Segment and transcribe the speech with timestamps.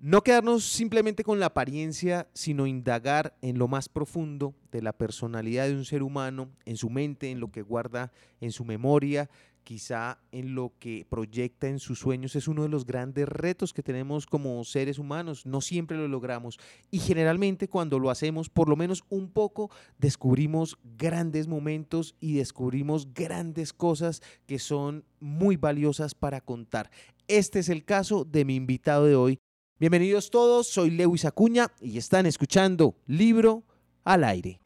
[0.00, 5.66] No quedarnos simplemente con la apariencia, sino indagar en lo más profundo de la personalidad
[5.66, 9.28] de un ser humano, en su mente, en lo que guarda en su memoria,
[9.64, 13.82] quizá en lo que proyecta en sus sueños, es uno de los grandes retos que
[13.82, 15.46] tenemos como seres humanos.
[15.46, 16.60] No siempre lo logramos
[16.92, 19.68] y generalmente cuando lo hacemos, por lo menos un poco,
[19.98, 26.88] descubrimos grandes momentos y descubrimos grandes cosas que son muy valiosas para contar.
[27.26, 29.40] Este es el caso de mi invitado de hoy,
[29.80, 33.62] Bienvenidos todos, soy Lewis Acuña y están escuchando Libro
[34.02, 34.60] al Aire.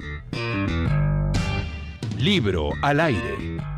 [2.19, 3.72] Libro al Aire.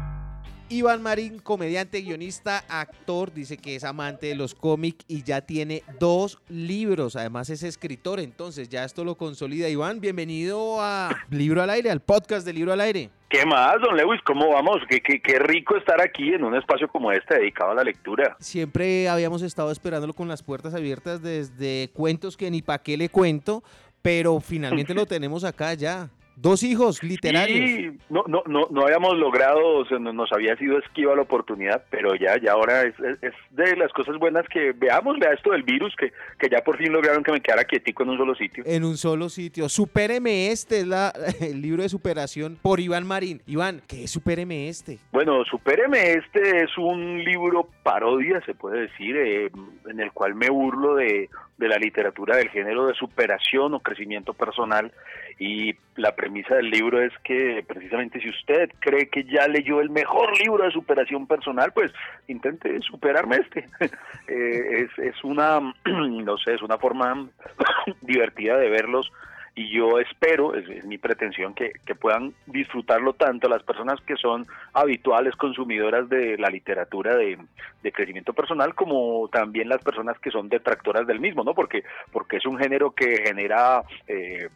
[0.70, 5.82] Iván Marín, comediante, guionista, actor, dice que es amante de los cómics y ya tiene
[6.00, 7.16] dos libros.
[7.16, 9.68] Además es escritor, entonces ya esto lo consolida.
[9.68, 13.10] Iván, bienvenido a Libro al Aire, al podcast de Libro al Aire.
[13.28, 14.22] ¿Qué más, don Lewis?
[14.24, 14.78] ¿Cómo vamos?
[14.88, 18.34] Qué, qué, qué, rico estar aquí en un espacio como este dedicado a la lectura.
[18.38, 23.10] Siempre habíamos estado esperándolo con las puertas abiertas desde cuentos que ni pa' qué le
[23.10, 23.62] cuento,
[24.00, 26.08] pero finalmente lo tenemos acá ya.
[26.36, 27.70] Dos hijos literarios.
[27.70, 31.84] Sí, no, no, no, no habíamos logrado, o sea, nos había sido esquiva la oportunidad,
[31.90, 35.62] pero ya, ya ahora es, es, de las cosas buenas que veamos, vea esto del
[35.62, 38.64] virus, que, que ya por fin lograron que me quedara quietico en un solo sitio.
[38.66, 39.68] En un solo sitio.
[39.68, 43.42] Supéreme este, es la, el libro de superación por Iván Marín.
[43.46, 44.98] Iván, ¿qué es Supéreme este?
[45.12, 49.50] Bueno, Supéreme este es un libro parodia, se puede decir, eh,
[49.88, 54.34] en el cual me burlo de, de la literatura del género de superación o crecimiento
[54.34, 54.92] personal
[55.38, 59.90] y la premisa del libro es que precisamente si usted cree que ya leyó el
[59.90, 61.92] mejor libro de superación personal, pues
[62.28, 63.68] intente superarme este.
[64.28, 67.28] eh, es, es una, no sé, es una forma
[68.00, 69.10] divertida de verlos
[69.56, 74.46] y yo espero, es, mi pretensión, que, que, puedan disfrutarlo tanto las personas que son
[74.72, 77.38] habituales consumidoras de la literatura de,
[77.82, 81.54] de, crecimiento personal como también las personas que son detractoras del mismo, ¿no?
[81.54, 84.48] Porque, porque es un género que genera eh,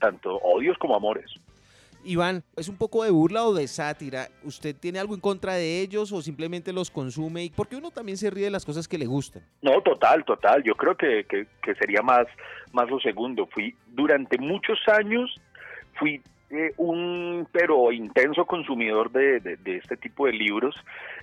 [0.00, 1.32] tanto odios como amores.
[2.04, 4.28] Iván, ¿es un poco de burla o de sátira?
[4.42, 7.44] ¿Usted tiene algo en contra de ellos o simplemente los consume?
[7.44, 9.42] Y porque uno también se ríe de las cosas que le gustan.
[9.62, 10.62] No, total, total.
[10.62, 12.26] Yo creo que, que, sería más,
[12.72, 13.46] más lo segundo.
[13.46, 15.34] Fui durante muchos años,
[15.98, 20.74] fui eh, un pero intenso consumidor de, de, de este tipo de libros.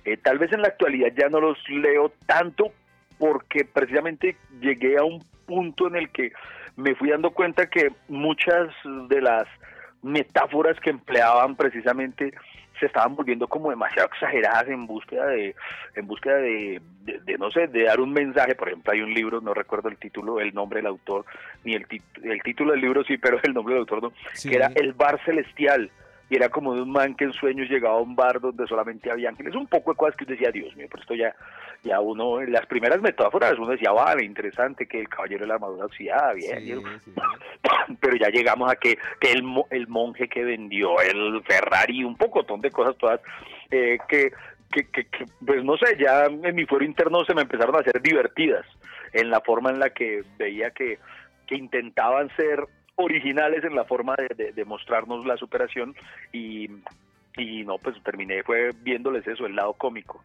[0.04, 2.72] Eh, tal vez en la actualidad ya no los leo tanto
[3.18, 6.32] porque precisamente llegué a un punto en el que
[6.76, 8.68] me fui dando cuenta que muchas
[9.08, 9.48] de las
[10.02, 12.32] metáforas que empleaban precisamente
[12.78, 15.54] se estaban volviendo como demasiado exageradas en búsqueda de
[15.96, 18.54] en búsqueda de, de, de, no sé de dar un mensaje.
[18.54, 21.24] Por ejemplo hay un libro no recuerdo el título el nombre del autor
[21.64, 21.86] ni el,
[22.22, 24.48] el título del libro sí pero el nombre del autor no sí.
[24.48, 25.90] que era el bar celestial
[26.30, 29.10] y era como de un man que en sueños llegaba a un bar donde solamente
[29.10, 31.34] había ángeles, un poco de cosas que decía, Dios mío, pero esto ya,
[31.82, 35.54] ya uno, en las primeras metáforas uno decía, vale, interesante que el caballero de la
[35.54, 36.74] armadura oxidada, bien, sí,
[37.04, 37.12] sí.
[38.00, 42.60] pero ya llegamos a que, que el, el monje que vendió el Ferrari, un pocotón
[42.60, 43.20] de cosas todas,
[43.70, 44.32] eh, que,
[44.70, 47.80] que, que, que, pues no sé, ya en mi fuero interno se me empezaron a
[47.80, 48.66] hacer divertidas
[49.12, 50.98] en la forma en la que veía que,
[51.46, 52.66] que intentaban ser
[52.98, 55.94] originales en la forma de, de, de mostrarnos la superación
[56.32, 56.68] y,
[57.36, 60.22] y, no, pues terminé fue viéndoles eso, el lado cómico.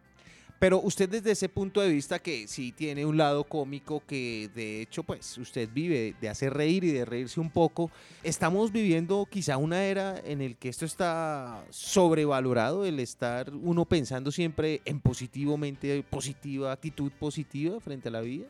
[0.58, 4.82] Pero usted desde ese punto de vista que sí tiene un lado cómico que de
[4.82, 7.90] hecho pues usted vive de hacer reír y de reírse un poco,
[8.22, 14.30] estamos viviendo quizá una era en el que esto está sobrevalorado, el estar uno pensando
[14.30, 18.46] siempre en positivamente, positiva, actitud positiva frente a la vida.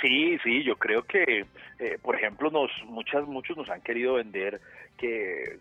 [0.00, 1.46] Sí, sí, yo creo que,
[1.78, 4.60] eh, por ejemplo, nos muchas muchos nos han querido vender
[4.96, 5.58] que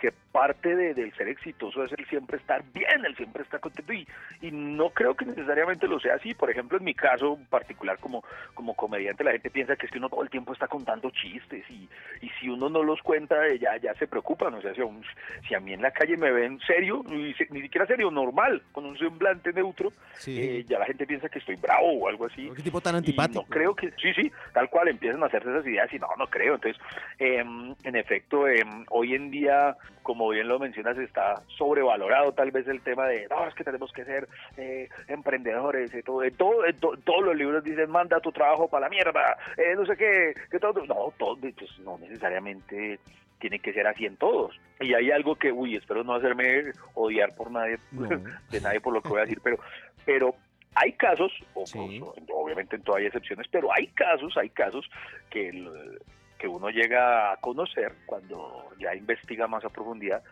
[0.00, 3.92] que parte de, del ser exitoso es el siempre estar bien, el siempre estar contento
[3.92, 4.06] y,
[4.42, 6.34] y no creo que necesariamente lo sea así.
[6.34, 8.22] Por ejemplo, en mi caso particular como,
[8.54, 11.64] como comediante, la gente piensa que es que uno todo el tiempo está contando chistes
[11.70, 11.88] y,
[12.20, 14.54] y si uno no los cuenta ya, ya se preocupan.
[14.54, 15.02] O sea, si a, un,
[15.46, 18.84] si a mí en la calle me ven serio, ni, ni siquiera serio, normal, con
[18.84, 20.38] un semblante neutro, sí.
[20.40, 22.50] eh, ya la gente piensa que estoy bravo o algo así.
[22.54, 23.42] ¿Qué tipo tan antipático?
[23.42, 26.26] no creo que, sí, sí, tal cual empiezan a hacerse esas ideas y no, no
[26.26, 26.54] creo.
[26.54, 26.80] Entonces,
[27.18, 27.44] eh,
[27.84, 32.80] en efecto, eh, hoy en día como bien lo mencionas, está sobrevalorado tal vez el
[32.80, 37.24] tema de, no, es que tenemos que ser eh, emprendedores, y todo, todo, to, todos
[37.24, 40.84] los libros dicen, manda tu trabajo para la mierda, eh, no sé qué, que todo,
[40.86, 42.98] no, todo, pues no necesariamente
[43.38, 44.58] tiene que ser así en todos.
[44.80, 48.08] Y hay algo que, uy, espero no hacerme odiar por nadie, no.
[48.50, 49.58] de nadie por lo que voy a decir, pero,
[50.04, 50.34] pero
[50.74, 51.32] hay casos,
[51.64, 52.00] sí.
[52.32, 54.88] obviamente en todas hay excepciones, pero hay casos, hay casos
[55.30, 55.98] que el,
[56.38, 60.22] que uno llega a conocer cuando ya investiga más a profundidad,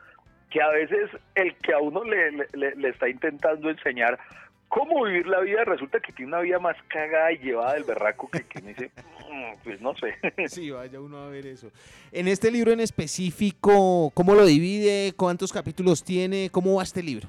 [0.51, 4.19] que a veces el que a uno le, está intentando enseñar
[4.69, 8.29] cómo vivir la vida, resulta que tiene una vida más cagada y llevada del berraco
[8.31, 8.91] que, me dice,
[9.31, 10.15] "Mm, pues no sé.
[10.49, 11.71] Sí, vaya uno a ver eso.
[12.13, 15.13] En este libro en específico, ¿cómo lo divide?
[15.17, 16.51] ¿Cuántos capítulos tiene?
[16.51, 17.29] ¿Cómo va este libro?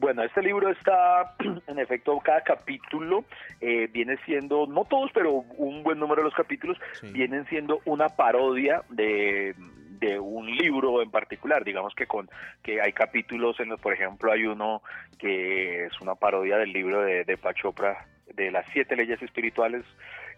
[0.00, 1.34] Bueno, este libro está,
[1.66, 3.24] en efecto, cada capítulo
[3.60, 7.12] eh, viene siendo, no todos, pero un buen número de los capítulos Sí.
[7.12, 9.54] vienen siendo una parodia de,
[10.00, 11.64] de un libro en particular.
[11.64, 12.30] Digamos que con
[12.62, 14.82] que hay capítulos en los, por ejemplo, hay uno
[15.18, 19.84] que es una parodia del libro de, de Pachopra de las siete leyes espirituales.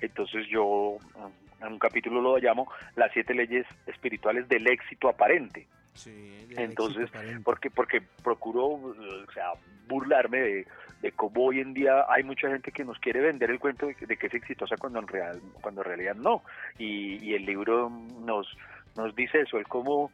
[0.01, 2.67] Entonces yo mm, en un capítulo lo llamo
[2.97, 7.11] las siete leyes espirituales del éxito aparente Sí, Entonces,
[7.45, 8.95] porque porque procuro o
[9.35, 9.53] sea
[9.89, 10.67] burlarme de,
[11.03, 13.95] de cómo hoy en día hay mucha gente que nos quiere vender el cuento de
[13.95, 16.43] que, de que es exitosa cuando en real cuando en realidad no
[16.79, 17.91] y, y el libro
[18.21, 18.49] nos
[18.97, 20.11] nos dice eso el cómo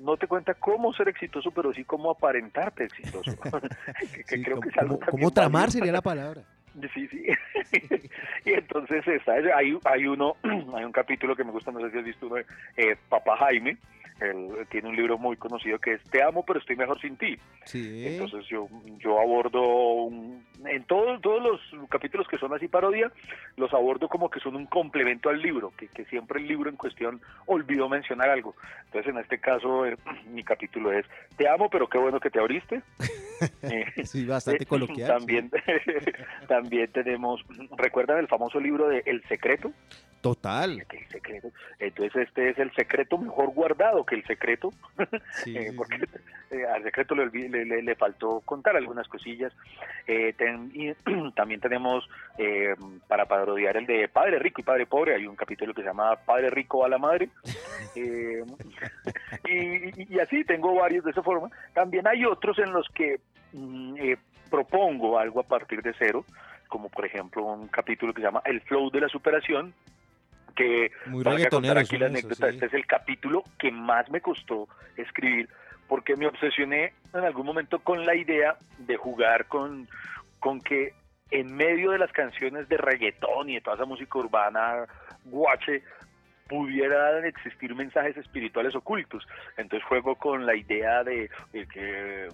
[0.00, 3.34] no te cuenta cómo ser exitoso pero sí cómo aparentarte exitoso
[4.14, 6.42] que, que Sí, creo ¿cómo- que es algo también ¿Cómo tramar sería la palabra?
[6.94, 7.26] Sí, sí.
[8.44, 10.36] y entonces está, hay, hay uno,
[10.76, 12.36] hay un capítulo que me gusta, no sé si has visto, uno,
[12.76, 13.78] eh, Papá Jaime,
[14.20, 17.36] él tiene un libro muy conocido que es Te amo, pero estoy mejor sin ti.
[17.64, 18.06] Sí.
[18.06, 18.68] Entonces yo,
[18.98, 23.12] yo abordo, un- en todos, todos los capítulos que son así parodia,
[23.56, 26.76] los abordo como que son un complemento al libro, que, que siempre el libro en
[26.76, 28.54] cuestión olvidó mencionar algo.
[28.86, 29.96] Entonces en este caso eh,
[30.32, 31.06] mi capítulo es
[31.36, 32.82] Te amo, pero qué bueno que te abriste.
[33.62, 35.08] Eh, sí, bastante eh, coloquial.
[35.08, 35.16] sí.
[35.18, 35.50] También,
[36.48, 37.44] también tenemos,
[37.76, 39.72] ¿recuerdan el famoso libro de El Secreto?
[40.20, 40.80] Total.
[40.90, 41.48] El secreto.
[41.78, 44.70] Entonces este es el secreto mejor guardado que el secreto,
[45.44, 45.94] Sí, eh, porque
[46.50, 49.52] eh, al secreto le, le, le- le faltó contar algunas cosillas.
[50.08, 50.92] Eh, ten- y
[51.36, 52.08] también tenemos
[53.06, 56.16] para parodiar el de Padre Rico y Padre Pobre, hay un capítulo que se llama
[56.26, 57.28] Padre Rico a la Madre.
[57.94, 58.00] Y,
[59.48, 61.48] y- y así tengo varios de esa forma.
[61.74, 63.20] También hay otros en los que
[63.52, 64.16] eh,
[64.50, 66.24] propongo algo a partir de cero,
[66.68, 69.74] como por ejemplo un capítulo que se llama El Flow de la Superación,
[70.54, 72.48] que Muy Voy a contar aquí la anécdota.
[72.48, 75.48] Este es el capítulo que más me costó escribir
[75.86, 79.88] porque me obsesioné en algún momento con la idea de jugar con,
[80.38, 80.92] con que
[81.30, 84.86] en medio de las canciones de reggaetón y de toda esa música urbana
[85.24, 85.82] guache
[86.48, 89.26] pudieran existir mensajes espirituales ocultos.
[89.56, 92.28] Entonces juego con la idea de, de que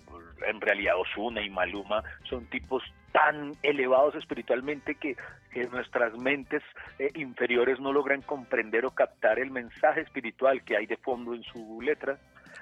[0.46, 2.82] en realidad Osuna y Maluma son tipos
[3.12, 5.16] tan elevados espiritualmente que,
[5.52, 6.62] que nuestras mentes
[6.98, 11.44] eh, inferiores no logran comprender o captar el mensaje espiritual que hay de fondo en
[11.44, 12.18] su letra.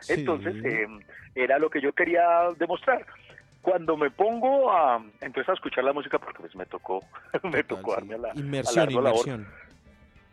[0.08, 0.86] Entonces, eh,
[1.34, 3.06] era lo que yo quería demostrar.
[3.62, 7.00] Cuando me pongo a entonces a escuchar la música, porque pues me tocó,
[7.50, 9.26] me tocó darme a la, a la Inmersión, labor.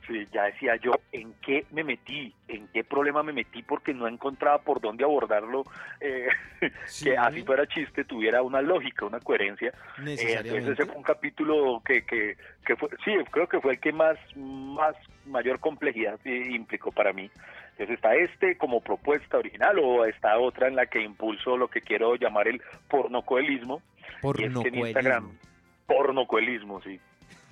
[0.09, 2.33] Sí, ya decía yo, ¿en qué me metí?
[2.47, 3.61] ¿En qué problema me metí?
[3.61, 5.65] Porque no encontraba por dónde abordarlo,
[6.01, 6.27] eh,
[6.87, 9.69] Sí, que así fuera chiste, tuviera una lógica, una coherencia.
[9.69, 10.71] Eh, entonces necesariamente.
[10.71, 14.17] ese fue un capítulo que, que, que fue, sí, creo que fue el que más,
[14.35, 14.95] más
[15.27, 17.29] mayor complejidad eh, implicó para mí.
[17.73, 21.81] Entonces está este como propuesta original o está otra en la que impulso lo que
[21.81, 23.83] quiero llamar el pornocoelismo.
[24.23, 25.37] Por y es que en Instagram,
[25.85, 26.99] pornocoelismo, sí.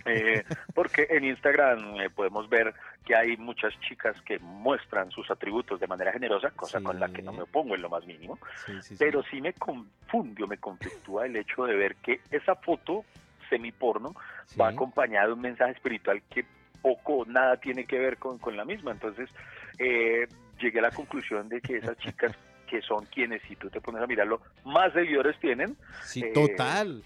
[0.08, 0.44] Eh,
[0.74, 2.74] porque en Instagram eh, podemos ver
[3.06, 7.22] que hay muchas chicas que muestran sus atributos de manera generosa, cosa con la que
[7.22, 8.96] no me opongo en lo más mínimo Sí, sí, sí.
[8.98, 13.06] pero sí me confundió, me conflictúa el hecho de ver que esa foto
[13.50, 14.16] semiporno
[14.60, 16.46] va acompañada de un mensaje espiritual que
[16.82, 18.92] poco o nada tiene que ver con, con la misma.
[18.92, 19.30] Entonces,
[19.80, 20.28] eh,
[20.60, 22.34] llegué a la conclusión de que esas chicas
[22.68, 27.02] que son quienes, si tú te pones a mirarlo, más seguidores tienen, Sí, eh, total.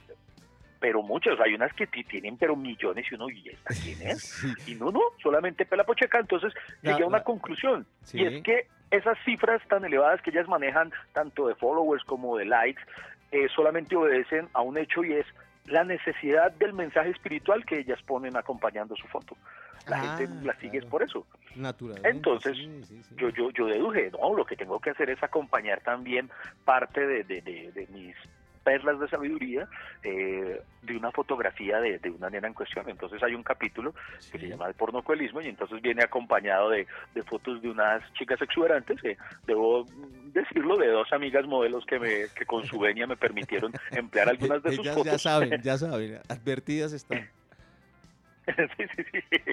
[0.82, 4.22] Pero muchas, hay unas que ti- tienen pero millones y uno, ¿y esta quién es?
[4.24, 6.20] Sí, Y no, no, solamente pela pocheca.
[6.20, 7.86] Entonces llegué a una conclusión.
[8.04, 8.20] sí.
[8.20, 12.44] Y es que esas cifras tan elevadas que ellas manejan, tanto de followers como de
[12.46, 12.82] likes,
[13.32, 15.26] eh, solamente obedecen a un hecho y es
[15.68, 19.38] la necesidad del mensaje espiritual que ellas ponen acompañando su foto.
[19.88, 20.90] La Ah, gente la sigue claro.
[20.90, 21.26] por eso.
[21.56, 22.10] Naturalmente.
[22.10, 23.16] Entonces, sí, sí, sí.
[23.18, 26.30] Yo, yo, yo deduje, no, lo que tengo que hacer es acompañar también
[26.66, 28.16] parte de, de- de- de mis
[28.64, 29.68] perlas de sabiduría
[30.04, 32.90] eh, de una fotografía de, de una nena en cuestión.
[32.90, 33.94] Entonces hay un capítulo
[34.32, 38.42] que se llama el pornocoelismo y entonces viene acompañado de, de fotos de unas chicas
[38.42, 39.86] exuberantes, que debo
[40.34, 44.64] decirlo, de dos amigas modelos que, me, que con su venia me permitieron emplear algunas
[44.64, 45.12] de sus Ellas fotos.
[45.12, 47.30] ya saben, ya saben, advertidas están.
[48.46, 49.52] sí, sí, sí.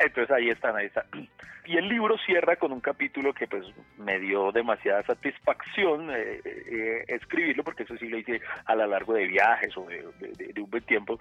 [0.00, 1.04] Entonces ahí están, ahí están.
[1.66, 3.64] Y el libro cierra con un capítulo que pues
[3.98, 9.12] me dio demasiada satisfacción eh, eh, escribirlo, porque eso sí lo hice a lo largo
[9.14, 11.20] de viajes o de, de- de- de un buen tiempo,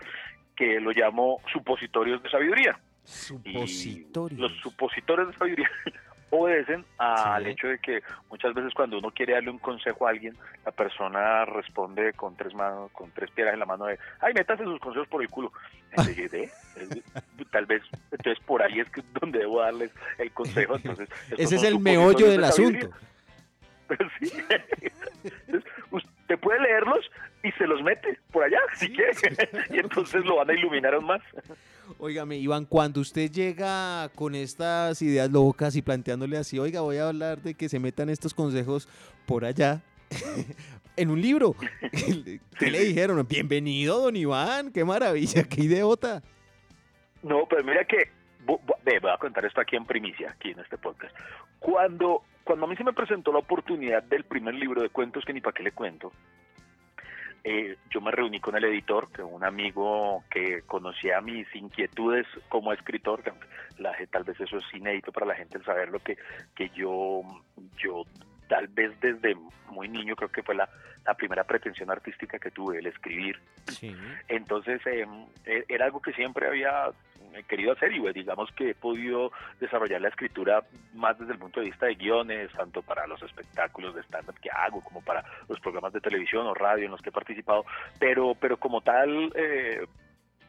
[0.56, 2.80] que lo llamo supositorios de sabiduría.
[3.06, 4.40] Y Supositorios.
[4.40, 5.70] los supositorios de sabiduría
[6.32, 7.50] obedecen al Sí.
[7.52, 11.46] hecho de que muchas veces cuando uno quiere darle un consejo a alguien, la persona
[11.46, 15.08] responde con tres manos, con tres piedras en la mano de, ay, métase sus consejos
[15.08, 15.52] por el culo.
[15.90, 16.44] Entonces, yo, "¿De?
[16.44, 17.02] Eh,
[17.52, 17.82] tal vez,
[18.12, 20.76] entonces por ahí es que donde debo darles el consejo.
[20.76, 22.90] Entonces, Ese es el meollo de del asunto.
[24.20, 24.32] Sí.
[25.48, 27.00] Entonces, usted puede leerlos
[27.44, 29.12] y se los mete por allá, si quiere.
[29.70, 31.22] Y entonces lo van a iluminar aún más.
[31.98, 37.08] Óigame, Iván, cuando usted llega con estas ideas locas y planteándole así, oiga, voy a
[37.08, 38.88] hablar de que se metan estos consejos
[39.26, 39.82] por allá,
[40.96, 41.56] en un libro,
[42.60, 43.26] ¿qué le dijeron?
[43.28, 46.22] Bienvenido, don Iván, qué maravilla, qué idiota.
[47.24, 48.10] No, pues mira que
[48.46, 51.16] ve, voy a contar esto aquí en primicia, aquí en este podcast.
[51.60, 55.34] Cuando, cuando a mí se me presentó la oportunidad del primer libro de cuentos, que
[55.34, 56.12] ni para qué le cuento,
[57.44, 62.74] eh, yo me reuní con el editor, que un amigo que conocía mis inquietudes como
[62.74, 63.32] escritor, que
[63.78, 66.18] la, tal vez eso es inédito para la gente el saber lo que,
[66.56, 67.22] que yo,
[67.78, 68.04] yo
[68.50, 69.36] tal vez desde
[69.72, 70.68] muy niño creo que fue la,
[71.06, 73.40] la primera pretensión artística que tuve, el escribir.
[73.68, 73.96] Sí.
[74.28, 75.06] Entonces eh,
[75.46, 76.88] eh, era algo que siempre había
[77.34, 80.64] eh, querido hacer y pues, digamos que he podido desarrollar la escritura
[80.96, 84.50] más desde el punto de vista de guiones, tanto para los espectáculos de stand-up que
[84.52, 87.64] hago como para los programas de televisión o radio en los que he participado,
[88.00, 89.86] pero, pero como tal, eh,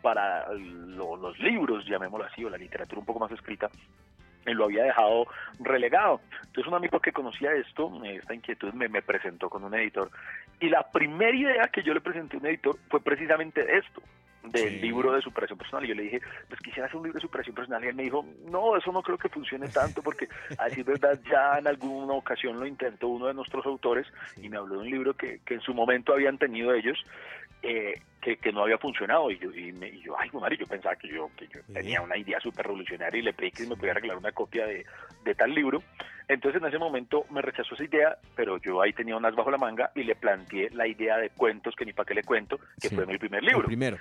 [0.00, 3.68] para lo- los libros, llamémoslo así, o la literatura un poco más escrita,
[4.46, 5.26] lo había dejado
[5.60, 6.20] relegado.
[6.46, 10.10] Entonces un amigo que conocía esto, eh, esta inquietud, me, me presentó con un editor.
[10.60, 14.02] Y la primera idea que yo le presenté a un editor fue precisamente esto,
[14.42, 14.80] del Sí.
[14.80, 15.84] libro de superación personal.
[15.84, 17.84] Y yo le dije, pues quisiera hacer un libro de superación personal.
[17.84, 21.18] Y él me dijo, no, eso no creo que funcione tanto, porque a decir verdad,
[21.30, 24.06] ya en alguna ocasión lo intentó uno de nuestros autores
[24.38, 26.98] y me habló de un libro que, que en su momento habían tenido ellos.
[27.62, 30.66] eh, que, que no había funcionado y yo, y me- y yo ay, madre, yo
[30.66, 31.72] pensaba que yo, que yo Sí.
[31.72, 34.84] tenía una idea súper revolucionaria y le pedí que me pudiera arreglar una copia de,
[35.24, 35.82] de tal libro.
[36.28, 39.58] Entonces en ese momento me rechazó esa idea, pero yo ahí tenía unas bajo la
[39.58, 42.88] manga y le planteé la idea de cuentos que ni para qué le cuento, que
[42.88, 42.94] Sí.
[42.94, 43.96] fue mi primer El libro, primero.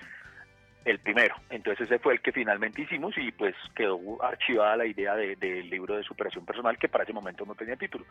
[0.86, 1.36] el primero.
[1.50, 5.70] Entonces ese fue el que finalmente hicimos y pues quedó archivada la idea de- del
[5.70, 8.06] libro de superación personal que para ese momento no tenía título.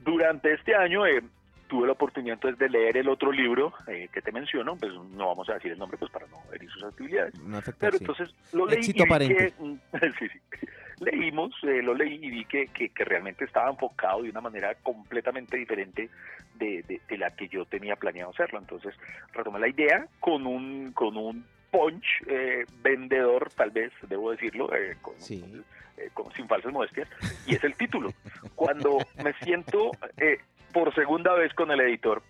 [0.00, 1.22] Durante este año eh,
[1.68, 5.28] tuve la oportunidad entonces de leer el otro libro eh, que te menciono, pues no
[5.28, 7.38] vamos a decir el nombre pues para no herir sus actividades.
[7.40, 8.04] No afecta, Pero sí.
[8.04, 9.50] entonces lo leí Éxito y vi que,
[10.18, 10.66] sí, sí.
[11.04, 14.74] leímos, eh, lo leí y vi que, que, que realmente estaba enfocado de una manera
[14.82, 16.08] completamente diferente
[16.56, 18.58] de, de, de la que yo tenía planeado hacerlo.
[18.58, 18.94] Entonces
[19.32, 24.96] retomé la idea con un, con un punch eh, vendedor, tal vez, debo decirlo, eh,
[25.02, 25.44] con, Sí.
[25.98, 27.08] eh, con- sin falsas modestias,
[27.46, 28.10] y es el título.
[28.54, 30.38] Cuando me siento eh,
[30.72, 32.22] por segunda vez con el editor,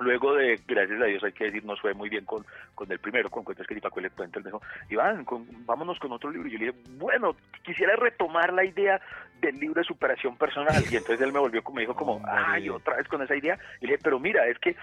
[0.00, 2.98] luego de, gracias a Dios, hay que decir, nos fue muy bien con, con el
[2.98, 4.60] primero, con Cuentos que Paco le cuento, él dijo,
[4.90, 6.48] Iván, con- vámonos con otro libro.
[6.48, 9.00] Y yo le dije, bueno, quisiera retomar la idea
[9.40, 10.82] del libro de superación personal.
[10.90, 13.58] Y entonces él me volvió, me dijo como, ay, otra vez con esa idea.
[13.80, 14.74] Y le dije, pero mira, es que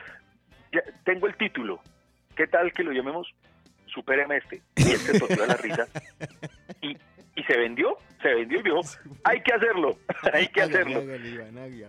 [0.72, 1.82] ya tengo el título.
[2.36, 3.28] ¿Qué tal que lo llamemos
[3.88, 4.62] Supéreme este?
[4.78, 5.86] Y él se tosió de la risa.
[6.82, 6.96] Y,
[7.36, 8.82] y se vendió, se vendió y dijo,
[9.24, 9.98] hay que hacerlo,
[10.34, 11.02] hay que hacerlo.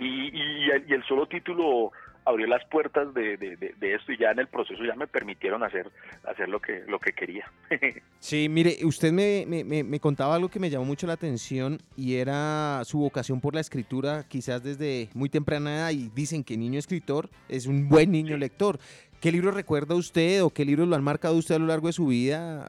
[0.00, 1.92] Y, y, el- y el solo título
[2.24, 5.08] abrió las puertas de, de- de- de esto y ya en el proceso ya me
[5.08, 5.90] permitieron hacer,
[6.24, 7.50] hacer lo que, lo que quería.
[8.20, 11.80] Sí, mire, usted me, me- me- me contaba algo que me llamó mucho la atención
[11.96, 16.56] y era su vocación por la escritura, quizás desde muy temprana edad, y dicen que
[16.56, 18.40] niño escritor es un buen niño Sí.
[18.40, 18.78] lector.
[19.20, 21.92] ¿Qué libro recuerda usted o qué libros lo han marcado usted a lo largo de
[21.92, 22.68] su vida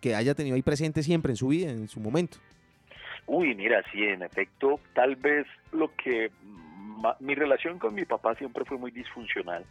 [0.00, 2.38] que haya tenido ahí presente siempre en su vida, en su momento?
[3.26, 6.30] Uy, mira, sí, en efecto, tal vez lo que
[7.20, 9.64] mi relación con mi papá siempre fue muy disfuncional.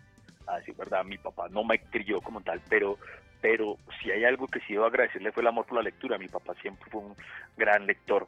[0.48, 1.04] Así, ¿verdad?
[1.04, 2.98] Mi papá no me crió como tal, pero
[3.42, 6.18] pero si hay algo que sí debo agradecerle fue el amor por la lectura.
[6.18, 7.16] Mi papá siempre fue un
[7.56, 8.28] gran lector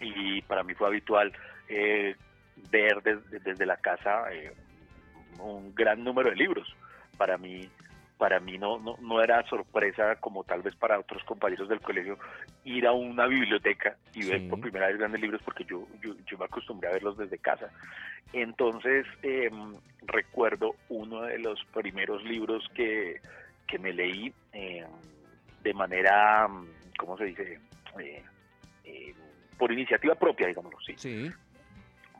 [0.00, 1.32] y para mí fue habitual
[1.68, 2.14] eh,
[2.70, 4.52] ver desde, desde la casa eh,
[5.38, 6.76] un gran número de libros.
[7.16, 7.70] Para mí
[8.24, 12.18] para mí no, no, no era sorpresa como tal vez para otros compañeros del colegio
[12.64, 14.30] ir a una biblioteca y Sí.
[14.30, 17.36] ver por primera vez grandes libros porque yo, yo, yo me acostumbré a verlos desde
[17.36, 17.70] casa.
[18.32, 19.50] Entonces eh,
[20.06, 23.20] recuerdo uno de los primeros libros que,
[23.68, 24.86] que me leí eh,
[25.62, 26.48] de manera,
[26.96, 27.58] ¿cómo se dice?
[28.00, 28.24] Eh,
[28.84, 29.14] eh,
[29.58, 31.30] por iniciativa propia, digámoslo, sí Sí.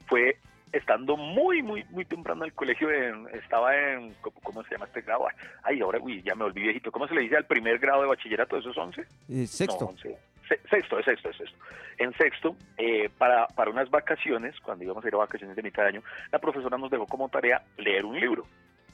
[0.07, 0.37] fue
[0.75, 5.01] estando muy, muy, muy temprano en el colegio, en- estaba en, ¿cómo, se llama este
[5.03, 5.27] grado?
[5.63, 6.91] Ay, ahora, uy, ya me volví viejito.
[6.93, 8.57] ¿Cómo se le dice al primer grado de bachillerato?
[8.59, 9.01] ¿Eso es 11?
[9.31, 9.85] Eh, sexto.
[9.85, 10.17] No, 11.
[10.49, 11.57] Se- sexto, es sexto, es sexto.
[11.99, 15.85] En sexto, eh, para, para unas vacaciones, cuando íbamos a ir a vacaciones de mitad
[15.85, 16.03] de año,
[16.33, 18.45] la profesora nos dejó como tarea leer un libro,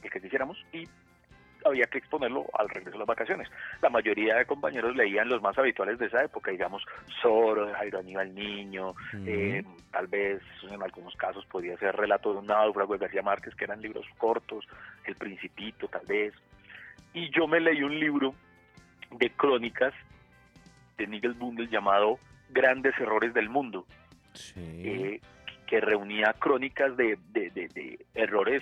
[0.03, 0.87] el que quisiéramos, y
[1.65, 3.49] había que exponerlo al regreso de las vacaciones.
[3.81, 6.83] La mayoría de compañeros leían los más habituales de esa época, digamos,
[7.21, 12.39] Soro, de Jairo Aníbal Niño, eh, tal vez en algunos casos podía ser Relato de
[12.39, 14.67] un náufrago de García Márquez, que eran libros cortos,
[15.05, 16.33] El Principito, tal vez.
[17.13, 18.33] Y yo me leí un libro
[19.11, 19.93] de crónicas
[20.97, 23.85] de Nigel Bundel llamado Grandes Errores del Mundo,
[24.55, 25.19] eh,
[25.67, 28.61] que reunía crónicas de, de, de errores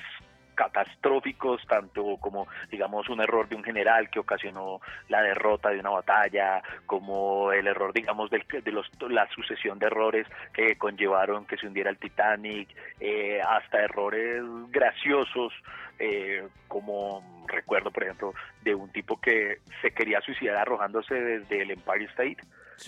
[0.60, 5.92] catastróficos, tanto como, digamos, un error de un general que ocasionó la derrota de una
[5.92, 11.66] batalla, como el error, digamos, de los, la sucesión de errores que conllevaron que se
[11.66, 12.68] hundiera el Titanic,
[13.00, 15.54] eh, hasta errores graciosos,
[15.98, 21.72] eh, como recuerdo, por ejemplo, de un tipo que se quería suicidar arrojándose desde el
[21.72, 22.38] Empire State.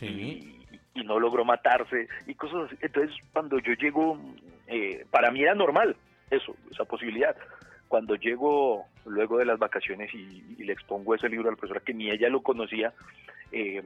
[0.01, 0.57] Y,
[1.05, 2.75] no logró matarse y cosas así.
[2.81, 4.19] Entonces, cuando yo llego,
[4.67, 5.95] eh, para mí era normal,
[6.31, 7.35] eso, esa posibilidad.
[7.91, 12.10] Cuando llego luego de las vacaciones y, le expongo ese libro al profesor que ni
[12.10, 12.93] ella lo conocía,
[13.51, 13.83] eh,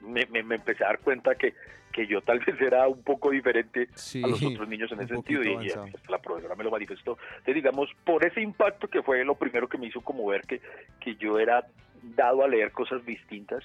[0.00, 0.22] me,
[0.54, 1.52] empecé a dar cuenta que,
[1.92, 3.90] que yo tal vez era un poco diferente
[4.24, 5.68] a los otros niños en ese sentido y,
[6.08, 7.18] la profesora me lo manifestó.
[7.32, 10.62] Entonces, digamos, por ese impacto que fue lo primero que me hizo como ver que,
[11.00, 11.66] que yo era
[12.02, 13.62] dado a leer cosas distintas,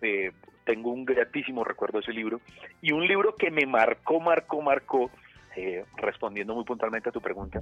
[0.00, 0.32] eh,
[0.64, 2.40] tengo un gratísimo recuerdo de ese libro
[2.80, 5.10] y un libro que me marcó, marcó, marcó
[5.56, 7.60] eh, respondiendo muy puntualmente a tu pregunta,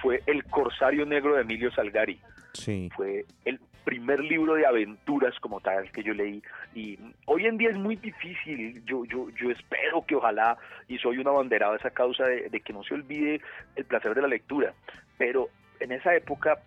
[0.00, 2.18] fue El Corsario Negro de Emilio Salgari.
[2.52, 2.90] Sí.
[2.96, 6.42] Fue el primer libro de aventuras como tal que yo leí
[6.74, 10.56] y hoy en día es muy difícil, yo, yo, yo espero que ojalá,
[10.88, 13.40] y soy un abanderado de esa causa de, de que no se olvide
[13.76, 14.72] el placer de la lectura,
[15.18, 16.58] pero en esa época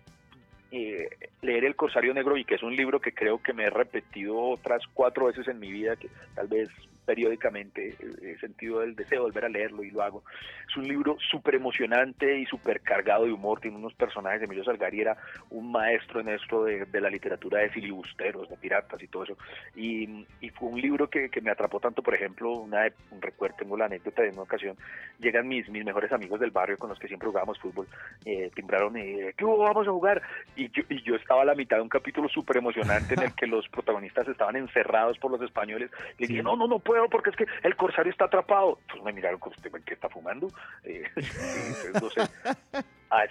[0.70, 1.08] eh,
[1.40, 4.38] leer El Corsario Negro y que es un libro que creo que me he repetido
[4.38, 6.68] otras cuatro veces en mi vida, que tal vez
[7.08, 10.22] periódicamente he sentido el deseo de volver a leerlo y lo hago.
[10.68, 15.00] Es un libro súper emocionante y súper cargado de humor, tiene unos personajes, Emilio Salgari
[15.00, 15.16] era
[15.48, 19.38] un maestro en esto de, la literatura de filibusteros, de piratas y todo eso,
[19.74, 20.26] y,
[20.58, 24.22] fue un libro que, me atrapó tanto, por ejemplo, una, un recuerdo, tengo la anécdota
[24.22, 24.76] de una ocasión,
[25.18, 27.86] llegan mis, mis mejores amigos del barrio con los que siempre jugábamos fútbol,
[28.26, 29.58] eh, timbraron y, ¿qué hubo?
[29.58, 30.20] Vamos a jugar,
[30.56, 33.34] y yo, y yo estaba a la mitad de un capítulo súper emocionante en el
[33.34, 37.30] que los protagonistas estaban encerrados por los españoles, y dije, no, no, no puedo porque
[37.30, 38.78] es que el corsario está atrapado.
[38.90, 40.48] Pues me miraron como usted que está fumando.
[40.84, 41.04] Eh,
[43.10, 43.24] ah,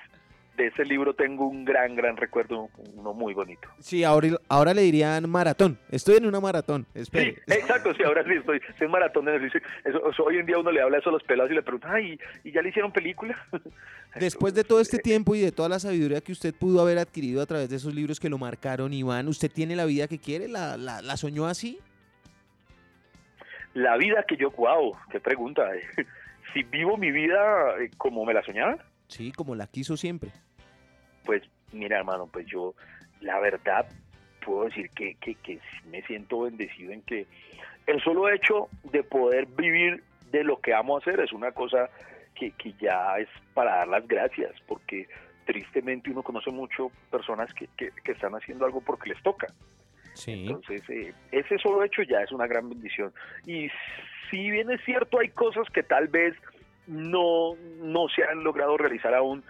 [0.58, 3.70] de ese libro tengo un gran, gran recuerdo, uno muy bonito.
[3.80, 5.78] Sí, ahora, ahora le dirían maratón.
[5.92, 6.86] Estoy en una maratón.
[6.96, 7.36] Espere.
[7.36, 9.28] Sí, exacto, sí, ahora sí estoy, en maratón.
[9.30, 12.20] Eso, hoy en día uno le habla eso a los pelados y le pregunta, ay,
[12.44, 13.38] ¿y ya le hicieron película?
[14.20, 17.42] Después de todo este tiempo y de toda la sabiduría que usted pudo haber adquirido
[17.42, 20.48] a través de esos libros que lo marcaron, Iván, ¿usted tiene la vida que quiere?
[20.48, 21.80] ¿La, la, la soñó así?
[23.78, 25.70] La vida que yo, wow, qué pregunta.
[26.54, 28.78] si vivo mi vida eh, como me la soñaba.
[29.08, 30.32] Sí, como la quiso siempre.
[31.24, 32.74] Pues mira, hermano, pues yo,
[33.22, 33.86] la verdad,
[34.44, 35.60] puedo decir que, que, que
[35.92, 37.28] me siento bendecido en que
[37.86, 41.92] el solo hecho de poder vivir de lo que amo hacer es una cosa
[42.34, 45.08] que, que ya es para dar las gracias, porque
[45.46, 49.46] tristemente uno conoce mucho personas que, que, que están haciendo algo porque les toca.
[50.26, 53.14] Entonces, eh, ese solo hecho ya es una gran bendición.
[53.46, 53.70] Y
[54.30, 56.36] si bien es cierto, hay cosas que tal vez
[56.88, 59.44] no, no se han logrado realizar aún,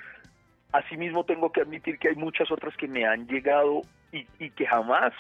[0.72, 5.14] asimismo tengo que admitir que hay muchas otras que me han llegado y, que jamás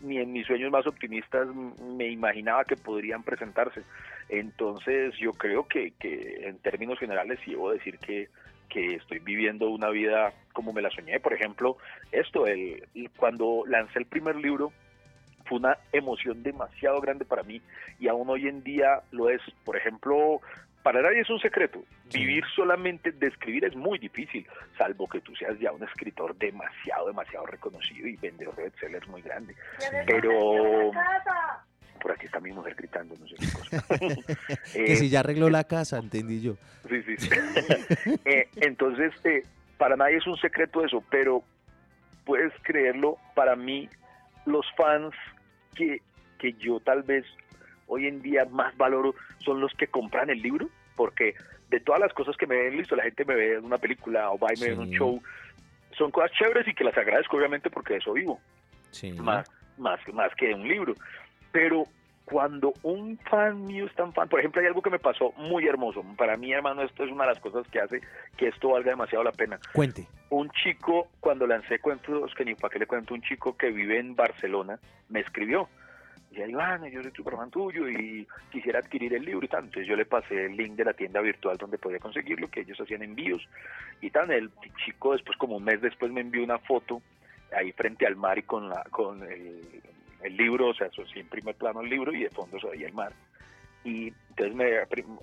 [0.00, 3.82] ni en mis sueños más optimistas me imaginaba que podrían presentarse.
[4.28, 8.28] Entonces yo creo que, que en términos generales sí debo decir que,
[8.68, 11.20] que estoy viviendo una vida como me la soñé.
[11.20, 11.76] Por ejemplo,
[12.10, 12.82] esto, el,
[13.16, 14.72] cuando lancé el primer libro,
[15.52, 17.60] fue una emoción demasiado grande para mí
[18.00, 19.42] y aún hoy en día lo es.
[19.64, 20.40] Por ejemplo,
[20.82, 21.84] para nadie es un secreto.
[22.12, 24.46] Vivir solamente de escribir es muy difícil,
[24.78, 29.20] salvo que tú seas ya un escritor demasiado, demasiado reconocido y vendedor de bestsellers muy
[29.20, 29.54] grande.
[30.06, 30.90] Pero
[32.00, 33.86] por aquí está mi mujer gritando, no sé qué cosa.
[34.74, 36.56] que si ya arregló la casa, entendí yo.
[36.88, 37.30] Sí, sí, sí.
[38.24, 39.44] Eh, entonces, eh,
[39.76, 41.44] para nadie es un secreto eso, pero
[42.24, 43.88] puedes creerlo, para mí
[44.46, 45.14] los fans
[45.74, 46.00] que,
[46.38, 47.24] que yo tal vez
[47.86, 51.34] hoy en día más valoro son los que compran el libro, porque
[51.70, 54.30] de todas las cosas que me ven, listo, la gente me ve en una película
[54.30, 55.22] o va y me ve en un show,
[55.96, 58.40] son cosas chéveres y que las agradezco obviamente porque de eso vivo,
[59.18, 60.94] más, más, más que de un libro.
[61.50, 61.86] Pero
[62.24, 65.66] cuando un fan mío es tan fan, por ejemplo, hay algo que me pasó muy
[65.66, 66.04] hermoso.
[66.16, 68.00] Para mí, hermano, esto es una de las cosas que hace
[68.36, 69.58] que esto valga demasiado la pena.
[69.72, 70.06] Cuente.
[70.30, 73.98] Un chico, cuando lancé cuentos, que ni para qué le cuento, un chico que vive
[73.98, 75.68] en Barcelona, me escribió.
[76.30, 79.64] Y ahí, Iván, yo soy tu fan tuyo y quisiera adquirir el libro y tal.
[79.64, 82.80] Entonces yo le pasé el link de la tienda virtual donde podía conseguirlo, que ellos
[82.80, 83.46] hacían envíos
[84.00, 84.30] y tal.
[84.30, 84.50] El
[84.84, 87.02] chico después, como un mes después, me envió una foto
[87.54, 89.82] ahí frente al mar y con, la, con el,
[90.22, 92.86] el libro, o sea, sí, en primer plano el libro y de fondo se veía
[92.86, 93.12] el mar.
[93.84, 94.70] Y entonces me,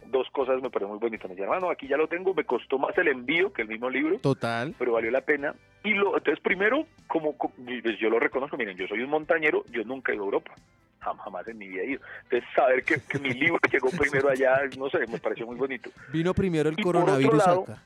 [0.07, 1.29] dos cosas me parecen muy bonitas.
[1.29, 3.89] Me dijeron, hermano, aquí ya lo tengo, me costó más el envío que el mismo
[3.89, 4.19] libro.
[4.19, 4.75] Total.
[4.77, 5.55] Pero valió la pena.
[5.83, 9.83] Y lo, entonces primero, como, pues yo lo reconozco, miren, yo soy un montañero, yo
[9.85, 10.53] nunca he ido a Europa
[10.99, 12.01] jamás en mi vida he ido.
[12.23, 15.89] Entonces, saber que, que mi libro llegó primero allá, no sé, me pareció muy bonito.
[16.12, 17.83] Vino primero el coronavirus acá.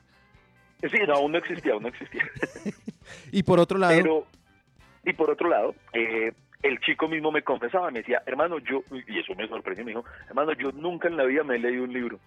[0.82, 2.24] Sí, no, aún no existía, aún no existía.
[3.32, 3.94] y por otro lado.
[3.94, 4.26] Pero,
[5.04, 6.32] y por otro lado, eh,
[6.64, 10.04] el chico mismo me confesaba, me decía, hermano, yo, y eso me sorprendió, me dijo,
[10.28, 12.18] hermano, yo nunca en la vida me he leído un libro,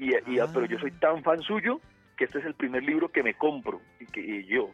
[0.00, 0.10] y,
[0.52, 1.80] pero yo soy tan fan suyo
[2.16, 4.70] que este es el primer libro que me compro, y que yo.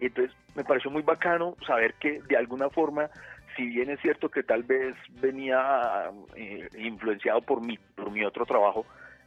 [0.00, 3.10] Y entonces me pareció muy bacano saber que de alguna forma,
[3.56, 8.46] si bien es cierto que tal vez venía eh, influenciado por mi, por mi otro
[8.46, 8.86] trabajo,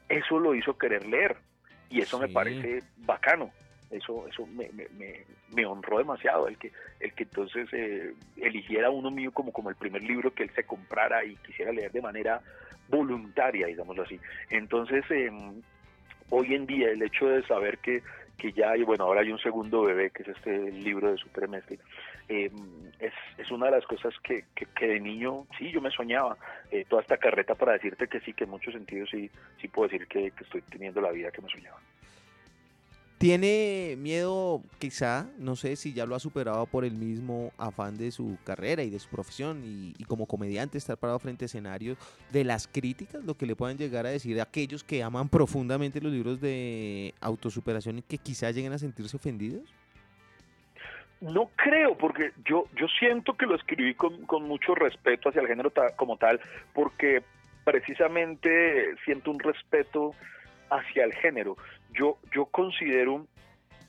[0.09, 1.37] eso lo hizo querer leer,
[1.87, 3.51] y eso me parece bacano
[3.93, 4.87] eso eso me, me,
[5.53, 9.75] me, honró demasiado el que el que entonces eh, eligiera uno mío como como el
[9.75, 12.41] primer libro que él se comprara y quisiera leer de manera
[12.89, 15.61] voluntaria digámoslo así entonces em,
[16.29, 18.01] hoy en día el hecho de saber que
[18.37, 21.47] que ya hay, bueno, ahora hay un segundo bebé, que es este libro de Super
[22.29, 22.51] eh,
[22.99, 26.35] es, es una de las cosas que, que, de niño, sí, yo me soñaba,
[26.71, 29.29] eh, toda esta carreta para decirte que sí, que en muchos sentidos sí,
[29.61, 31.79] sí puedo decir que estoy teniendo la vida que me soñaba.
[33.23, 38.11] Tiene miedo, quizá, no sé si ya lo ha superado por el mismo afán de
[38.11, 41.97] su carrera y de su profesión y, como comediante estar parado frente a escenarios
[42.33, 46.01] de las críticas, lo que le puedan llegar a decir a aquellos que aman profundamente
[46.01, 49.73] los libros de autosuperación y que quizá lleguen a sentirse ofendidos.
[51.21, 55.47] No creo, porque yo, yo siento que lo escribí con, con mucho respeto hacia el
[55.47, 56.41] género como tal,
[56.73, 57.23] porque
[57.63, 60.13] precisamente siento un respeto
[60.69, 61.55] hacia el género.
[61.93, 63.25] Yo, yo considero,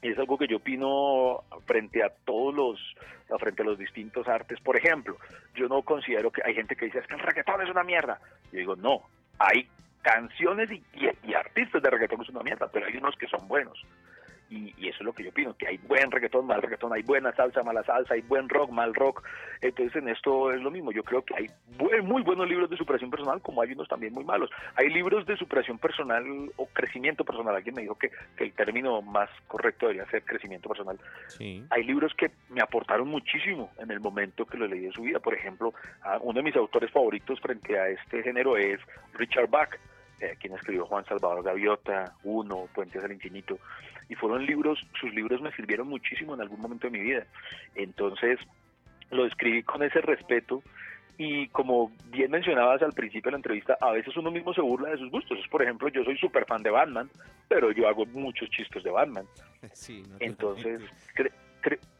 [0.02, 4.60] y es algo que yo opino frente a todos los, frente a los distintos artes,
[4.60, 5.16] por ejemplo,
[5.54, 8.20] yo no considero que hay gente que dice, es que el reggaetón es una mierda.
[8.52, 9.02] Yo digo, no,
[9.38, 9.68] hay
[10.02, 10.82] canciones y,
[11.22, 13.84] y artistas de reggaetón son una mierda, pero hay unos que son buenos.
[14.54, 17.34] Y, eso es lo que yo opino, que hay buen reggaetón, mal reggaetón, hay buena
[17.34, 19.24] salsa, mala salsa, hay buen rock, mal rock.
[19.60, 21.46] Entonces en esto es lo mismo, yo creo que hay
[22.02, 24.50] muy buenos libros de superación personal, como hay unos también muy malos.
[24.76, 26.24] Hay libros de superación personal
[26.56, 30.98] o crecimiento personal, alguien me dijo que, el término más correcto debería ser crecimiento personal.
[31.70, 35.18] Hay libros que me aportaron muchísimo en el momento que lo leí en su vida.
[35.18, 35.72] Por ejemplo,
[36.20, 38.80] uno de mis autores favoritos frente a este género es
[39.14, 39.78] Richard Bach
[40.20, 43.58] eh, quien escribió Juan Salvador Gaviota, Uno, Puentes al Infinito,
[44.08, 47.26] y fueron libros, sus libros me sirvieron muchísimo en algún momento de mi vida.
[47.74, 48.38] Entonces,
[49.10, 50.62] lo escribí con ese respeto
[51.16, 54.90] y como bien mencionabas al principio de la entrevista, a veces uno mismo se burla
[54.90, 55.38] de sus gustos.
[55.48, 57.08] Por ejemplo, yo soy súper fan de Batman,
[57.48, 59.26] pero yo hago muchos chistes de Batman.
[60.20, 60.80] Entonces,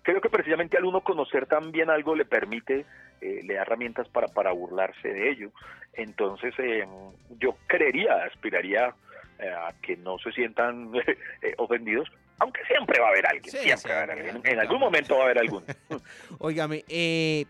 [0.02, 2.84] creo que precisamente al uno conocer también algo le permite,
[3.20, 5.50] eh, le da herramientas para, para burlarse de ello.
[5.92, 6.84] Entonces, eh,
[7.38, 8.94] yo creería, aspiraría
[9.48, 10.92] a que no se sientan
[11.58, 15.66] ofendidos, aunque siempre va a haber alguien, En, algún momento va a haber alguno.
[16.38, 17.44] Óigame, eh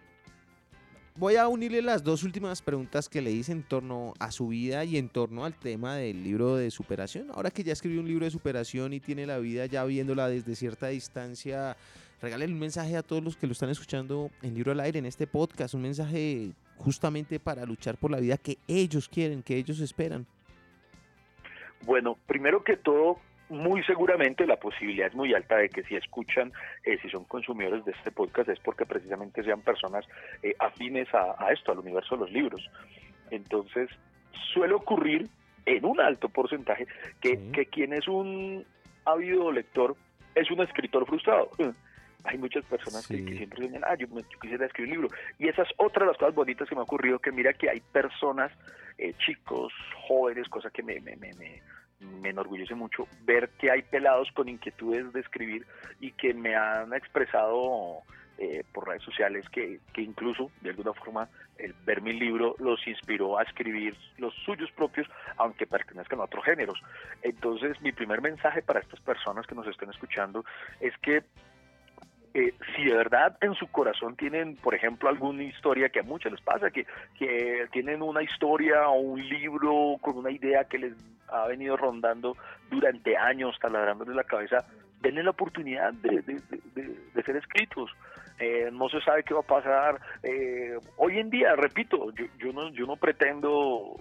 [1.16, 4.84] Voy a unirle las dos últimas preguntas que le hice en torno a su vida
[4.84, 7.30] y en torno al tema del libro de superación.
[7.32, 10.56] Ahora que ya escribió un libro de superación y tiene la vida ya viéndola desde
[10.56, 11.76] cierta distancia,
[12.20, 15.06] regale un mensaje a todos los que lo están escuchando en Libro al Aire, en
[15.06, 19.78] este podcast, un mensaje justamente para luchar por la vida que ellos quieren, que ellos
[19.78, 20.26] esperan.
[21.84, 23.18] Bueno, primero que todo,
[23.48, 26.52] muy seguramente la posibilidad es muy alta de que si escuchan,
[26.84, 30.04] eh, si son consumidores de este podcast, es porque precisamente sean personas
[30.42, 32.70] eh, afines a, esto, al universo de los libros.
[33.30, 33.90] Entonces,
[34.52, 35.28] suele ocurrir
[35.66, 36.86] en un alto porcentaje
[37.20, 38.64] que, que quien es un
[39.04, 39.96] ávido lector
[40.34, 41.50] es un escritor frustrado.
[42.24, 44.06] Hay muchas personas que, siempre dicen, ah, yo,
[44.40, 45.16] quisiera escribir un libro.
[45.38, 47.68] Y esa es otra de las cosas bonitas que me ha ocurrido, que mira que
[47.68, 48.50] hay personas,
[48.98, 49.72] eh, chicos,
[50.08, 51.30] jóvenes, cosas que me, me, me
[52.04, 55.66] me enorgullece mucho ver que hay pelados con inquietudes de escribir
[56.00, 58.02] y que me han expresado
[58.38, 62.86] eh, por redes sociales que, que, incluso de alguna forma el ver mi libro los
[62.86, 66.80] inspiró a escribir los suyos propios aunque pertenezcan a otros géneros
[67.22, 70.44] entonces mi primer mensaje para estas personas que nos estén escuchando
[70.80, 71.22] es que
[72.34, 76.32] eh, si de verdad en su corazón tienen, por ejemplo, alguna historia que a muchos
[76.32, 76.84] les pasa, que,
[77.16, 80.94] que tienen una historia o un libro con una idea que les
[81.28, 82.36] ha venido rondando
[82.70, 84.64] durante años, taladrandole la cabeza,
[85.00, 87.90] denle la oportunidad de, de, ser escritos.
[88.40, 90.00] Eh, no se sabe qué va a pasar.
[90.24, 93.96] Eh, hoy en día, repito, yo, yo, no, yo no pretendo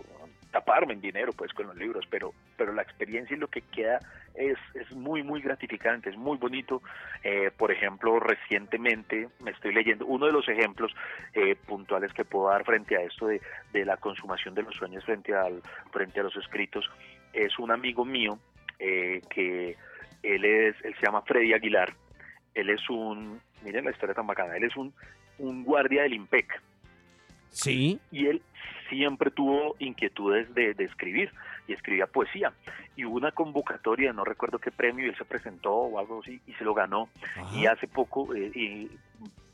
[0.54, 4.00] estufarme en dinero pues con los libros, pero, pero la experiencia y lo que queda
[4.36, 6.82] es, es muy, muy gratificante, es muy bonito.
[7.24, 10.94] Eh, por ejemplo, recientemente me estoy leyendo uno de los ejemplos
[11.34, 15.04] eh, puntuales que puedo dar frente a esto de, de la consumación de los sueños
[15.06, 15.62] frente, al,
[15.92, 16.90] frente a los escritos,
[17.34, 18.38] es un amigo mío
[18.80, 19.76] eh, que
[20.22, 21.94] él, es, él se llama Freddy Aguilar,
[22.54, 24.94] él es un, miren la historia tan bacana, él es un,
[25.40, 26.62] un guardia del IMPEC.
[27.54, 28.00] Sí.
[28.12, 28.42] Y él
[28.90, 31.32] siempre tuvo inquietudes de, escribir
[31.68, 32.54] y escribía poesía.
[32.96, 36.42] Y hubo una convocatoria, no recuerdo qué premio, y él se presentó o algo así
[36.46, 37.10] y se lo ganó.
[37.54, 38.90] Y hace poco eh,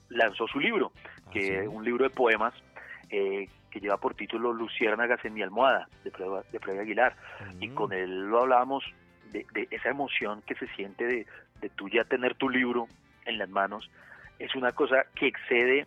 [0.09, 2.53] lanzó su libro, ah, que es un libro de poemas
[3.09, 6.11] eh, que lleva por título Luciérnagas en mi almohada, de
[6.59, 7.15] Freddy, Aguilar.
[7.59, 7.75] Y mm.
[7.75, 8.83] con él lo hablábamos
[9.31, 11.27] de, esa emoción que se siente de,
[11.61, 12.87] de tú ya tener tu libro
[13.25, 13.89] en las manos.
[14.39, 15.85] Es una cosa que excede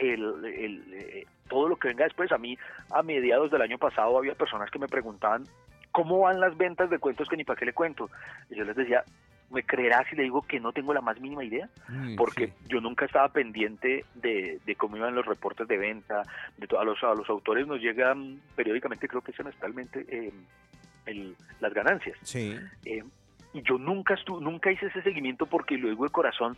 [0.00, 2.32] el, eh, todo lo que venga después.
[2.32, 2.56] A mí,
[2.90, 5.44] a mediados del año pasado, había personas que me preguntaban
[5.92, 8.08] cómo van las ventas de cuentos que ni para qué le cuento.
[8.48, 9.04] Y yo les decía,
[9.50, 11.68] ¿me creerás si le digo que no tengo la más mínima idea?
[11.88, 16.22] Mm, Porque yo nunca estaba pendiente de, cómo iban los reportes de venta,
[16.56, 20.32] de a los, a los autores nos llegan periódicamente, creo que semestralmente, eh,
[21.58, 22.16] las ganancias.
[22.22, 22.56] Sí.
[22.84, 23.02] Eh,
[23.52, 26.56] y yo nunca estuve, nunca hice ese seguimiento porque luego de corazón,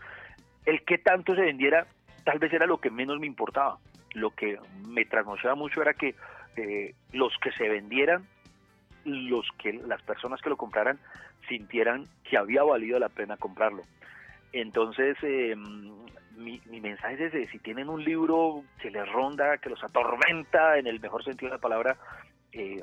[0.66, 1.86] el que tanto se vendiera,
[2.24, 3.78] tal vez era lo que menos me importaba
[4.14, 6.14] lo que me trasnochaba mucho era que
[6.56, 8.26] eh, los que se vendieran,
[9.04, 10.98] los que las personas que lo compraran
[11.48, 13.82] sintieran que había valido la pena comprarlo.
[14.52, 15.56] Entonces, eh,
[16.36, 20.86] mi, mensaje es ese, si tienen un libro que les ronda, que los atormenta en
[20.86, 21.96] el mejor sentido de la palabra,
[22.52, 22.82] eh,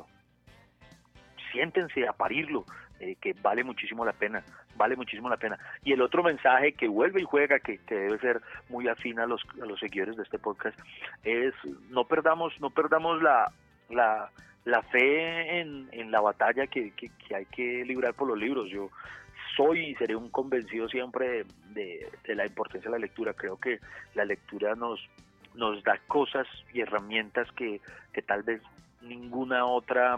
[1.52, 2.66] siéntense a parirlo,
[3.00, 4.44] eh, que vale muchísimo la pena,
[4.76, 5.58] vale muchísimo la pena.
[5.84, 9.42] Y el otro mensaje que vuelve y juega, que, debe ser muy afín a los,
[9.62, 10.78] a los seguidores de este podcast,
[11.24, 11.54] es
[11.90, 13.52] no perdamos, no perdamos la,
[13.90, 14.30] la,
[14.66, 18.70] la fe en, en la batalla que, que, hay que librar por los libros.
[18.70, 18.90] Yo
[19.56, 23.34] soy y seré un convencido siempre de, de, la importancia de la lectura.
[23.34, 23.80] Creo que
[24.14, 25.00] la lectura nos,
[25.56, 27.82] nos da cosas y herramientas que,
[28.14, 28.62] que tal vez
[29.02, 30.18] ninguna otra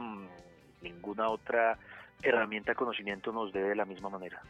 [0.82, 1.78] ninguna otra
[2.24, 4.42] herramienta conocimiento nos dé de la misma manera.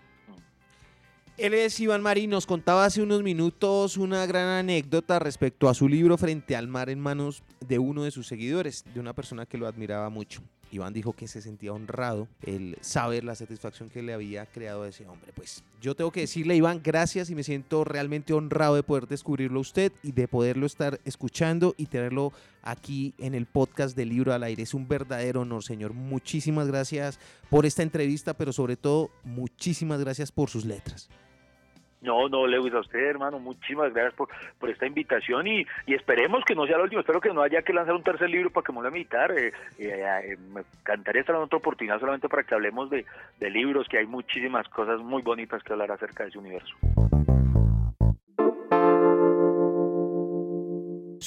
[1.38, 5.88] Él es Iván Marín, nos contaba hace unos minutos una gran anécdota respecto a su
[5.88, 9.58] libro Frente al Mar en manos de uno de sus seguidores, de una persona que
[9.58, 10.42] lo admiraba mucho.
[10.72, 14.88] Iván dijo que se sentía honrado el saber la satisfacción que le había creado a
[14.88, 15.32] ese hombre.
[15.36, 19.60] Pues yo tengo que decirle, Iván, gracias y me siento realmente honrado de poder descubrirlo
[19.60, 22.32] a usted y de poderlo estar escuchando y tenerlo
[22.64, 24.64] aquí en el podcast de Libro al Aire.
[24.64, 25.94] Es un verdadero honor, señor.
[25.94, 31.10] Muchísimas gracias por esta entrevista, pero sobre todo, muchísimas gracias por sus letras.
[32.02, 36.44] No, no, Lewis, a usted, hermano, muchísimas gracias por, por esta invitación y, y esperemos
[36.44, 37.02] que no sea la última.
[37.02, 39.32] Espero que no haya que lanzar un tercer libro para que me lo imitar.
[39.32, 43.06] Eh, eh, eh, me encantaría estar en otra oportunidad solamente para que hablemos de,
[43.40, 46.76] de libros, que hay muchísimas cosas muy bonitas que hablar acerca de ese universo.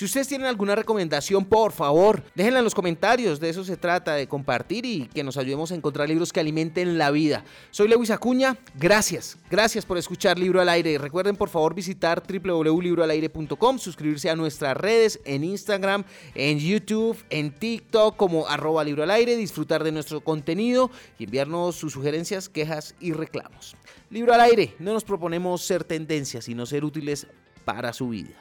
[0.05, 3.41] Si ustedes tienen alguna recomendación, por favor, déjenla en los comentarios.
[3.41, 6.99] De eso se trata, de compartir y que nos ayudemos a encontrar libros que alimenten
[6.99, 7.43] la vida.
[7.71, 8.59] Soy Lewis Acuña.
[8.75, 9.39] Gracias.
[9.51, 10.99] Gracias por escuchar Libro al Aire.
[10.99, 18.15] Recuerden, por favor, visitar www.libroalaire.com, suscribirse a nuestras redes en Instagram, en YouTube, en TikTok
[18.15, 23.15] como arroba libro al aire, disfrutar de nuestro contenido y enviarnos sus sugerencias, quejas y
[23.15, 23.75] reclamos.
[24.11, 24.75] Libro al Aire.
[24.79, 27.27] No nos proponemos ser tendencias, sino ser útiles
[27.65, 28.35] para su vida.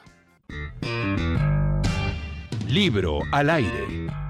[2.68, 4.23] Libro al aire.